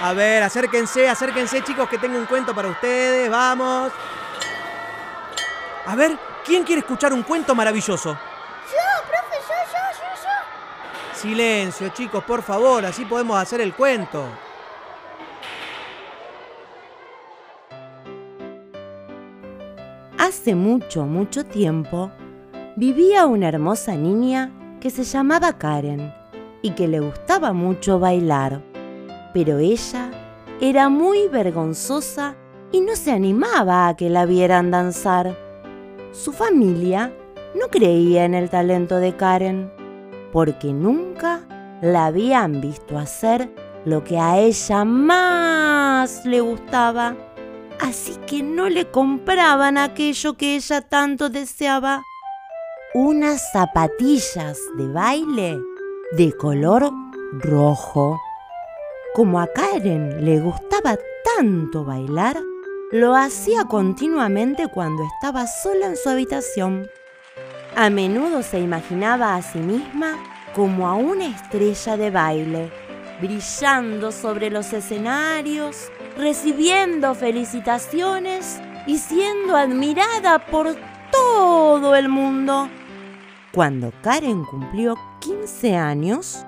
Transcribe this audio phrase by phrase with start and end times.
[0.00, 3.90] A ver, acérquense, acérquense chicos que tengo un cuento para ustedes, vamos.
[5.86, 8.12] A ver, ¿quién quiere escuchar un cuento maravilloso?
[8.12, 11.18] Yo, profe, yo, yo, yo, yo.
[11.18, 14.24] Silencio chicos, por favor, así podemos hacer el cuento.
[20.16, 22.12] Hace mucho, mucho tiempo,
[22.76, 26.14] vivía una hermosa niña que se llamaba Karen
[26.62, 28.67] y que le gustaba mucho bailar.
[29.32, 30.10] Pero ella
[30.60, 32.36] era muy vergonzosa
[32.72, 35.36] y no se animaba a que la vieran danzar.
[36.12, 37.12] Su familia
[37.54, 39.72] no creía en el talento de Karen
[40.32, 41.46] porque nunca
[41.80, 43.50] la habían visto hacer
[43.84, 47.16] lo que a ella más le gustaba.
[47.80, 52.02] Así que no le compraban aquello que ella tanto deseaba.
[52.94, 55.58] Unas zapatillas de baile
[56.12, 56.90] de color
[57.40, 58.18] rojo.
[59.14, 60.96] Como a Karen le gustaba
[61.36, 62.40] tanto bailar,
[62.92, 66.88] lo hacía continuamente cuando estaba sola en su habitación.
[67.74, 70.16] A menudo se imaginaba a sí misma
[70.54, 72.70] como a una estrella de baile,
[73.20, 80.76] brillando sobre los escenarios, recibiendo felicitaciones y siendo admirada por
[81.10, 82.68] todo el mundo.
[83.52, 86.44] Cuando Karen cumplió 15 años,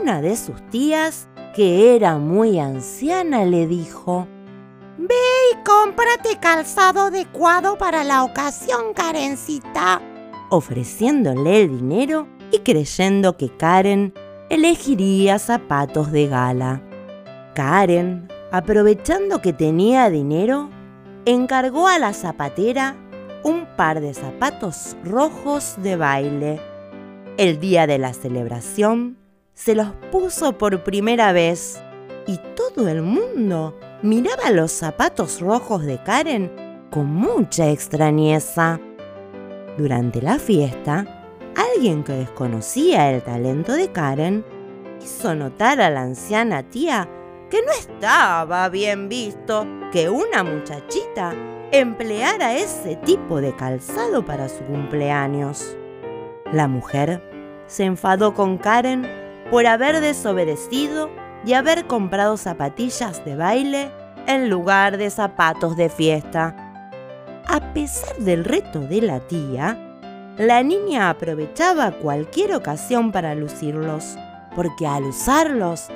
[0.00, 4.26] una de sus tías, que era muy anciana, le dijo,
[4.98, 5.14] Ve
[5.52, 10.02] y cómprate calzado adecuado para la ocasión, Karencita,
[10.50, 14.12] ofreciéndole el dinero y creyendo que Karen
[14.50, 16.82] elegiría zapatos de gala.
[17.54, 20.70] Karen, aprovechando que tenía dinero,
[21.24, 22.96] encargó a la zapatera
[23.44, 26.60] un par de zapatos rojos de baile.
[27.36, 29.23] El día de la celebración
[29.54, 31.80] se los puso por primera vez
[32.26, 36.50] y todo el mundo miraba los zapatos rojos de Karen
[36.90, 38.80] con mucha extrañeza.
[39.78, 41.06] Durante la fiesta,
[41.56, 44.44] alguien que desconocía el talento de Karen
[45.02, 47.08] hizo notar a la anciana tía
[47.50, 51.32] que no estaba bien visto que una muchachita
[51.70, 55.76] empleara ese tipo de calzado para su cumpleaños.
[56.52, 57.22] La mujer
[57.66, 59.23] se enfadó con Karen
[59.54, 61.10] por haber desobedecido
[61.46, 63.88] y haber comprado zapatillas de baile
[64.26, 66.56] en lugar de zapatos de fiesta.
[67.46, 69.78] A pesar del reto de la tía,
[70.38, 74.18] la niña aprovechaba cualquier ocasión para lucirlos,
[74.56, 75.86] porque al usarlos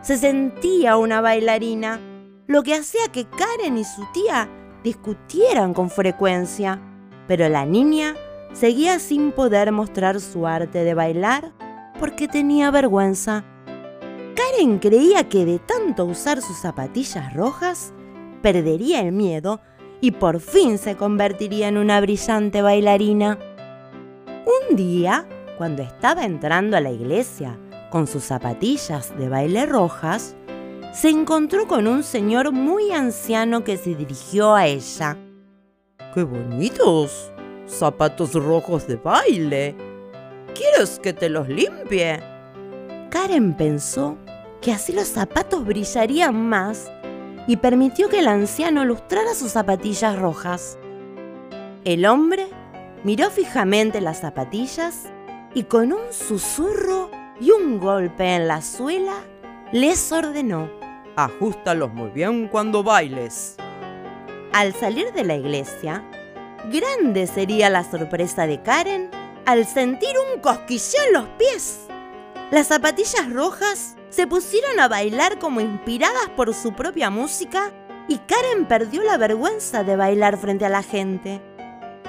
[0.00, 1.98] se sentía una bailarina,
[2.46, 4.48] lo que hacía que Karen y su tía
[4.84, 6.80] discutieran con frecuencia.
[7.26, 8.14] Pero la niña
[8.52, 11.52] seguía sin poder mostrar su arte de bailar
[11.98, 13.44] porque tenía vergüenza.
[14.34, 17.92] Karen creía que de tanto usar sus zapatillas rojas,
[18.42, 19.60] perdería el miedo
[20.00, 23.38] y por fin se convertiría en una brillante bailarina.
[24.70, 25.26] Un día,
[25.56, 27.58] cuando estaba entrando a la iglesia
[27.90, 30.36] con sus zapatillas de baile rojas,
[30.92, 35.16] se encontró con un señor muy anciano que se dirigió a ella.
[36.14, 37.32] ¡Qué bonitos!
[37.66, 39.87] Zapatos rojos de baile.
[40.54, 42.20] ¿Quieres que te los limpie?
[43.10, 44.18] Karen pensó
[44.60, 46.90] que así los zapatos brillarían más
[47.46, 50.78] y permitió que el anciano lustrara sus zapatillas rojas.
[51.84, 52.46] El hombre
[53.04, 55.10] miró fijamente las zapatillas
[55.54, 57.10] y con un susurro
[57.40, 59.14] y un golpe en la suela
[59.72, 60.70] les ordenó,
[61.16, 63.56] Ajustalos muy bien cuando bailes.
[64.52, 66.04] Al salir de la iglesia,
[66.70, 69.10] grande sería la sorpresa de Karen
[69.48, 71.86] al sentir un cosquilleo en los pies.
[72.50, 77.72] Las zapatillas rojas se pusieron a bailar como inspiradas por su propia música
[78.08, 81.40] y Karen perdió la vergüenza de bailar frente a la gente.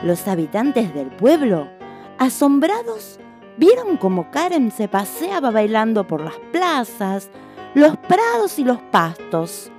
[0.04, 1.70] Los habitantes del pueblo,
[2.18, 3.22] asombrados,
[3.56, 7.30] vieron cómo Karen se paseaba bailando por las plazas,
[7.74, 9.72] los prados y los pastos.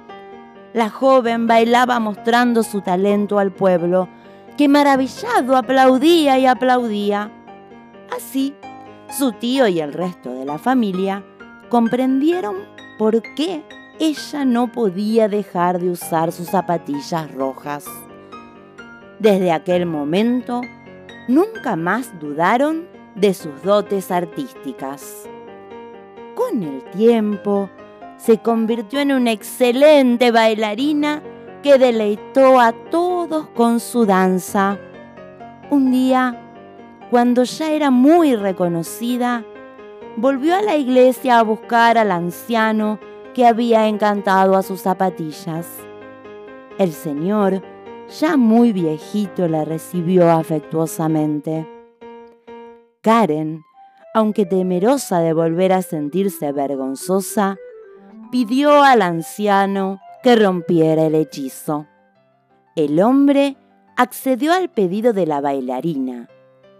[0.72, 4.08] La joven bailaba mostrando su talento al pueblo,
[4.56, 7.30] que maravillado aplaudía y aplaudía.
[8.16, 8.54] Así,
[9.16, 11.24] su tío y el resto de la familia
[11.68, 12.56] comprendieron
[12.98, 13.62] por qué
[13.98, 17.84] ella no podía dejar de usar sus zapatillas rojas.
[19.18, 20.62] Desde aquel momento,
[21.28, 25.28] nunca más dudaron de sus dotes artísticas.
[26.34, 27.68] Con el tiempo,
[28.16, 31.22] se convirtió en una excelente bailarina
[31.62, 34.78] que deleitó a todos con su danza.
[35.70, 36.50] Un día,
[37.10, 39.44] cuando ya era muy reconocida,
[40.16, 43.00] volvió a la iglesia a buscar al anciano
[43.34, 45.66] que había encantado a sus zapatillas.
[46.78, 47.62] El señor,
[48.20, 51.68] ya muy viejito, la recibió afectuosamente.
[53.02, 53.64] Karen,
[54.14, 57.56] aunque temerosa de volver a sentirse vergonzosa,
[58.30, 61.86] pidió al anciano que rompiera el hechizo.
[62.76, 63.56] El hombre
[63.96, 66.28] accedió al pedido de la bailarina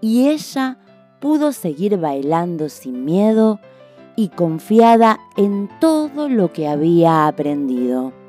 [0.01, 0.79] y ella
[1.21, 3.61] pudo seguir bailando sin miedo
[4.17, 8.20] y confiada en todo lo que había aprendido.